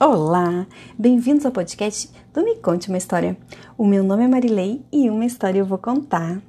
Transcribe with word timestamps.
Olá, 0.00 0.66
bem-vindos 0.98 1.46
ao 1.46 1.52
podcast 1.52 2.10
do 2.32 2.42
Me 2.42 2.56
Conte 2.56 2.88
uma 2.88 2.98
História. 2.98 3.36
O 3.78 3.86
meu 3.86 4.02
nome 4.02 4.24
é 4.24 4.28
Marilei 4.28 4.84
e 4.90 5.08
uma 5.08 5.24
história 5.24 5.60
eu 5.60 5.64
vou 5.64 5.78
contar. 5.78 6.42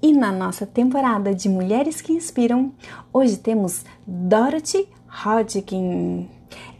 E 0.00 0.12
na 0.12 0.30
nossa 0.30 0.64
temporada 0.64 1.34
de 1.34 1.48
Mulheres 1.48 2.00
que 2.00 2.12
Inspiram, 2.12 2.72
hoje 3.12 3.36
temos 3.36 3.84
Dorothy 4.06 4.88
Hodgkin. 5.08 6.30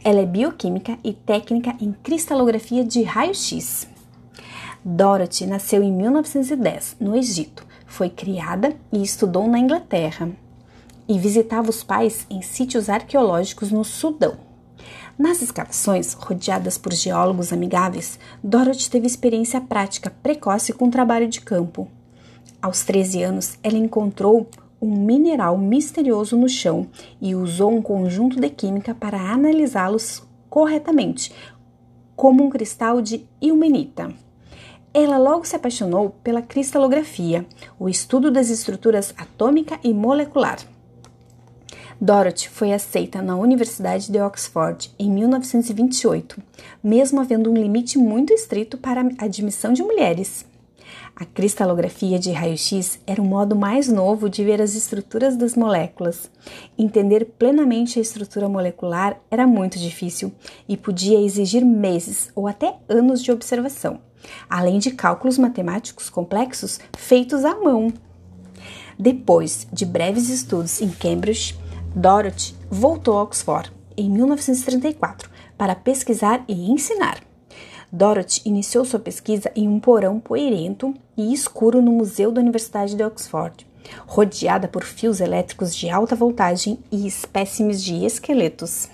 Ela 0.01 0.21
é 0.21 0.25
bioquímica 0.25 0.97
e 1.03 1.11
técnica 1.11 1.75
em 1.81 1.91
cristalografia 1.91 2.85
de 2.85 3.03
raio-x. 3.03 3.85
Dorothy 4.85 5.45
nasceu 5.45 5.83
em 5.83 5.91
1910, 5.91 6.95
no 6.97 7.13
Egito. 7.13 7.67
Foi 7.85 8.09
criada 8.09 8.73
e 8.89 9.03
estudou 9.03 9.49
na 9.49 9.59
Inglaterra. 9.59 10.29
E 11.09 11.19
visitava 11.19 11.69
os 11.69 11.83
pais 11.83 12.25
em 12.29 12.41
sítios 12.41 12.87
arqueológicos 12.87 13.69
no 13.69 13.83
Sudão. 13.83 14.52
Nas 15.17 15.41
escavações, 15.41 16.13
rodeadas 16.13 16.77
por 16.77 16.93
geólogos 16.93 17.53
amigáveis, 17.53 18.19
Dorothy 18.43 18.89
teve 18.89 19.05
experiência 19.05 19.61
prática 19.61 20.11
precoce 20.23 20.73
com 20.73 20.89
trabalho 20.89 21.27
de 21.27 21.41
campo. 21.41 21.87
Aos 22.61 22.83
13 22.83 23.23
anos, 23.23 23.57
ela 23.61 23.77
encontrou 23.77 24.49
um 24.81 24.95
mineral 24.95 25.57
misterioso 25.57 26.35
no 26.35 26.49
chão 26.49 26.87
e 27.21 27.35
usou 27.35 27.71
um 27.71 27.81
conjunto 27.81 28.39
de 28.39 28.49
química 28.49 28.93
para 28.93 29.17
analisá-los 29.17 30.23
corretamente, 30.49 31.31
como 32.15 32.43
um 32.43 32.49
cristal 32.49 33.01
de 33.01 33.25
ilmenita. 33.41 34.13
Ela 34.93 35.17
logo 35.17 35.45
se 35.45 35.55
apaixonou 35.55 36.11
pela 36.23 36.41
cristalografia, 36.41 37.45
o 37.79 37.89
estudo 37.89 38.29
das 38.29 38.49
estruturas 38.49 39.13
atômica 39.17 39.79
e 39.83 39.93
molecular. 39.93 40.57
Dorothy 42.03 42.49
foi 42.49 42.73
aceita 42.73 43.21
na 43.21 43.37
Universidade 43.37 44.11
de 44.11 44.19
Oxford 44.19 44.93
em 44.99 45.09
1928, 45.09 46.37
mesmo 46.83 47.21
havendo 47.21 47.49
um 47.49 47.53
limite 47.53 47.97
muito 47.97 48.33
estrito 48.33 48.77
para 48.77 48.99
a 48.99 49.23
admissão 49.23 49.71
de 49.71 49.81
mulheres. 49.81 50.45
A 51.15 51.23
cristalografia 51.23 52.19
de 52.19 52.33
raio-x 52.33 52.99
era 53.07 53.21
o 53.21 53.25
modo 53.25 53.55
mais 53.55 53.87
novo 53.87 54.29
de 54.29 54.43
ver 54.43 54.61
as 54.61 54.75
estruturas 54.75 55.37
das 55.37 55.55
moléculas. 55.55 56.29
Entender 56.77 57.23
plenamente 57.39 57.99
a 57.99 58.01
estrutura 58.01 58.49
molecular 58.49 59.17
era 59.31 59.47
muito 59.47 59.79
difícil 59.79 60.29
e 60.67 60.75
podia 60.75 61.21
exigir 61.21 61.63
meses 61.63 62.29
ou 62.35 62.49
até 62.49 62.75
anos 62.89 63.23
de 63.23 63.31
observação, 63.31 64.01
além 64.49 64.77
de 64.77 64.91
cálculos 64.91 65.37
matemáticos 65.37 66.09
complexos 66.09 66.81
feitos 66.97 67.45
à 67.45 67.55
mão. 67.55 67.93
Depois 68.99 69.65
de 69.71 69.85
breves 69.85 70.27
estudos 70.29 70.81
em 70.81 70.89
Cambridge, 70.89 71.62
Dorothy 71.95 72.55
voltou 72.71 73.19
a 73.19 73.21
Oxford 73.21 73.71
em 73.95 74.09
1934 74.09 75.29
para 75.55 75.75
pesquisar 75.75 76.43
e 76.47 76.71
ensinar. 76.71 77.19
Dorothy 77.91 78.41
iniciou 78.45 78.83
sua 78.83 78.99
pesquisa 78.99 79.51
em 79.55 79.67
um 79.67 79.79
porão 79.79 80.19
poeirento 80.19 80.91
e 81.15 81.31
escuro 81.31 81.83
no 81.83 81.91
Museu 81.91 82.31
da 82.31 82.41
Universidade 82.41 82.95
de 82.95 83.03
Oxford, 83.03 83.67
rodeada 84.07 84.67
por 84.67 84.83
fios 84.83 85.21
elétricos 85.21 85.75
de 85.75 85.87
alta 85.87 86.15
voltagem 86.15 86.79
e 86.91 87.05
espécimes 87.05 87.83
de 87.83 88.03
esqueletos. 88.03 88.89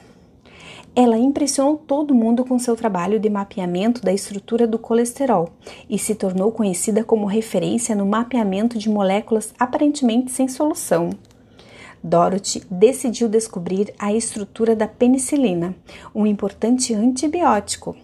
Ela 0.93 1.17
impressionou 1.17 1.77
todo 1.77 2.13
mundo 2.13 2.43
com 2.43 2.59
seu 2.59 2.75
trabalho 2.75 3.17
de 3.17 3.29
mapeamento 3.29 4.01
da 4.01 4.11
estrutura 4.11 4.67
do 4.67 4.77
colesterol 4.77 5.47
e 5.89 5.97
se 5.97 6.15
tornou 6.15 6.51
conhecida 6.51 7.05
como 7.05 7.25
referência 7.25 7.95
no 7.95 8.05
mapeamento 8.05 8.77
de 8.77 8.89
moléculas 8.89 9.53
aparentemente 9.57 10.33
sem 10.33 10.49
solução. 10.49 11.11
Dorothy 12.03 12.63
decidiu 12.69 13.27
descobrir 13.27 13.93
a 13.99 14.13
estrutura 14.13 14.75
da 14.75 14.87
penicilina, 14.87 15.75
um 16.13 16.25
importante 16.25 16.93
antibiótico. 16.93 17.95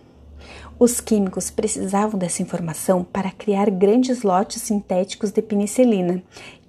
Os 0.78 1.00
químicos 1.00 1.50
precisavam 1.50 2.20
dessa 2.20 2.42
informação 2.42 3.04
para 3.04 3.32
criar 3.32 3.70
grandes 3.70 4.24
lotes 4.24 4.62
sintéticos 4.62 5.32
de 5.32 5.42
penicilina, 5.42 6.22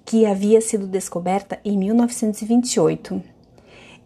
que 0.05 0.25
havia 0.25 0.61
sido 0.61 0.87
descoberta 0.87 1.59
em 1.65 1.77
1928. 1.77 3.36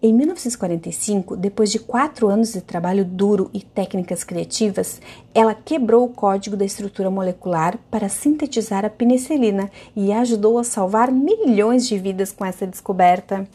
Em 0.03 0.15
1945, 0.15 1.37
depois 1.37 1.71
de 1.71 1.79
quatro 1.79 2.31
anos 2.31 2.55
de 2.55 2.63
trabalho 2.63 3.05
duro 3.05 3.51
e 3.53 3.61
técnicas 3.61 4.25
criativas, 4.25 4.99
ela 5.35 5.55
quebrou 5.55 6.07
o 6.07 6.09
código 6.09 6.57
da 6.57 6.65
estrutura 6.65 7.11
molecular 7.11 7.79
para 7.91 8.09
sintetizar 8.09 8.83
a 8.83 8.89
penicilina 8.89 9.71
e 9.95 10.11
ajudou 10.11 10.59
a 10.59 10.65
salvar 10.65 11.13
milhões 11.13 11.87
de 11.87 11.99
vidas 11.99 12.33
com 12.33 12.47
essa 12.47 12.67
descoberta. 12.67 13.47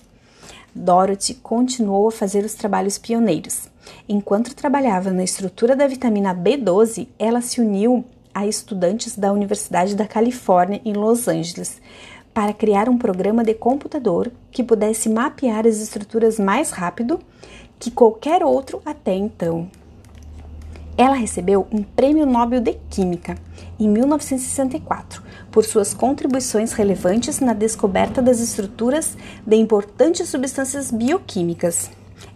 Dorothy 0.76 1.34
continuou 1.34 2.10
a 2.10 2.12
fazer 2.12 2.46
os 2.46 2.54
trabalhos 2.54 3.00
pioneiros. 3.00 3.68
Enquanto 4.08 4.54
trabalhava 4.54 5.10
na 5.10 5.24
estrutura 5.24 5.76
da 5.76 5.88
vitamina 5.88 6.36
B12, 6.36 7.08
ela 7.18 7.42
se 7.42 7.60
uniu 7.60 8.06
a 8.32 8.46
estudantes 8.46 9.18
da 9.18 9.34
Universidade 9.34 9.96
da 9.96 10.06
Califórnia 10.06 10.80
em 10.86 10.94
Los 10.94 11.28
Angeles 11.28 11.82
para 12.36 12.52
criar 12.52 12.90
um 12.90 12.98
programa 12.98 13.46
de 13.46 13.54
computador 13.54 14.30
que 14.52 14.62
pudesse 14.62 15.08
mapear 15.08 15.66
as 15.66 15.78
estruturas 15.78 16.38
mais 16.38 16.70
rápido 16.70 17.18
que 17.80 17.90
qualquer 17.90 18.44
outro 18.44 18.82
até 18.86 19.16
então. 19.16 19.72
Ela 20.98 21.16
recebeu 21.16 21.66
um 21.72 21.82
Prêmio 21.82 22.26
Nobel 22.26 22.60
de 22.60 22.74
Química 22.90 23.38
em 23.80 23.88
1964 23.88 25.24
por 25.50 25.64
suas 25.64 25.94
contribuições 25.94 26.74
relevantes 26.74 27.40
na 27.40 27.54
descoberta 27.54 28.22
das 28.22 28.42
estruturas 28.42 29.18
de 29.48 29.56
importantes 29.56 30.28
substâncias 30.28 30.92
bioquímicas, 30.92 31.90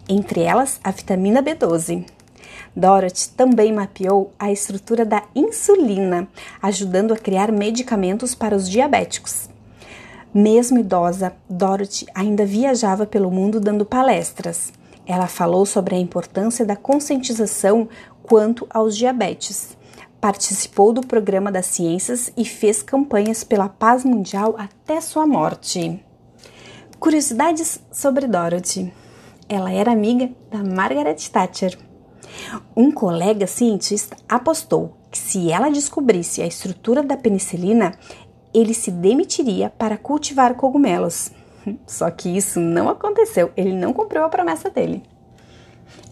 entre 0.08 0.40
elas 0.40 0.80
a 0.82 0.90
vitamina 0.90 1.42
B12. 1.42 2.06
Dorothy 2.74 3.28
também 3.36 3.70
mapeou 3.70 4.32
a 4.38 4.50
estrutura 4.50 5.04
da 5.04 5.24
insulina, 5.34 6.26
ajudando 6.62 7.12
a 7.12 7.18
criar 7.18 7.52
medicamentos 7.52 8.34
para 8.34 8.56
os 8.56 8.66
diabéticos. 8.66 9.49
Mesmo 10.32 10.78
idosa, 10.78 11.32
Dorothy 11.48 12.06
ainda 12.14 12.46
viajava 12.46 13.04
pelo 13.04 13.30
mundo 13.30 13.58
dando 13.58 13.84
palestras. 13.84 14.72
Ela 15.04 15.26
falou 15.26 15.66
sobre 15.66 15.96
a 15.96 15.98
importância 15.98 16.64
da 16.64 16.76
conscientização 16.76 17.88
quanto 18.22 18.64
aos 18.70 18.96
diabetes. 18.96 19.76
Participou 20.20 20.92
do 20.92 21.00
programa 21.00 21.50
das 21.50 21.66
ciências 21.66 22.32
e 22.36 22.44
fez 22.44 22.80
campanhas 22.80 23.42
pela 23.42 23.68
paz 23.68 24.04
mundial 24.04 24.54
até 24.56 25.00
sua 25.00 25.26
morte. 25.26 26.00
Curiosidades 27.00 27.80
sobre 27.90 28.28
Dorothy. 28.28 28.92
Ela 29.48 29.72
era 29.72 29.90
amiga 29.90 30.30
da 30.48 30.62
Margaret 30.62 31.16
Thatcher. 31.32 31.76
Um 32.76 32.92
colega 32.92 33.48
cientista 33.48 34.16
apostou 34.28 34.96
que 35.10 35.18
se 35.18 35.50
ela 35.50 35.70
descobrisse 35.70 36.40
a 36.40 36.46
estrutura 36.46 37.02
da 37.02 37.16
penicilina, 37.16 37.92
ele 38.52 38.74
se 38.74 38.90
demitiria 38.90 39.70
para 39.70 39.96
cultivar 39.96 40.54
cogumelos. 40.54 41.30
Só 41.86 42.10
que 42.10 42.28
isso 42.28 42.60
não 42.60 42.88
aconteceu, 42.88 43.50
ele 43.56 43.72
não 43.72 43.92
cumpriu 43.92 44.24
a 44.24 44.28
promessa 44.28 44.70
dele. 44.70 45.02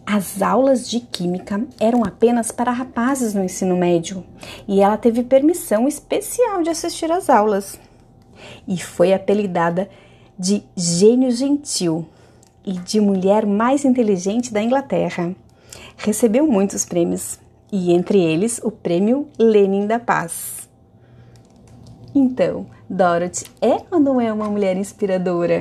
As 0.06 0.40
aulas 0.40 0.88
de 0.88 1.00
química 1.00 1.66
eram 1.78 2.02
apenas 2.02 2.50
para 2.50 2.70
rapazes 2.70 3.34
no 3.34 3.44
ensino 3.44 3.76
médio 3.76 4.24
e 4.66 4.80
ela 4.80 4.96
teve 4.96 5.22
permissão 5.22 5.86
especial 5.86 6.62
de 6.62 6.70
assistir 6.70 7.12
às 7.12 7.28
aulas. 7.28 7.78
E 8.66 8.78
foi 8.78 9.12
apelidada 9.12 9.88
de 10.38 10.62
gênio 10.74 11.30
gentil 11.30 12.06
e 12.64 12.72
de 12.72 13.00
mulher 13.00 13.44
mais 13.44 13.84
inteligente 13.84 14.52
da 14.52 14.62
Inglaterra. 14.62 15.34
Recebeu 15.96 16.46
muitos 16.46 16.84
prêmios, 16.84 17.38
e 17.72 17.92
entre 17.92 18.18
eles 18.18 18.60
o 18.62 18.70
Prêmio 18.70 19.28
Lenin 19.38 19.86
da 19.86 19.98
Paz. 19.98 20.67
Então, 22.20 22.66
Dorothy 22.90 23.44
é 23.62 23.80
ou 23.92 24.00
não 24.00 24.20
é 24.20 24.32
uma 24.32 24.50
mulher 24.50 24.76
inspiradora? 24.76 25.60